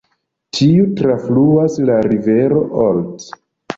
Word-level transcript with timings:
Tiu 0.59 0.85
trafluas 1.01 1.77
la 1.91 1.99
rivero 2.09 2.67
Olt. 2.89 3.29